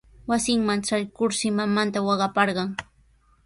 Wasinman 0.29 0.81
traykurshi 0.87 1.47
mamanta 1.59 2.05
waqaparqan. 2.09 2.69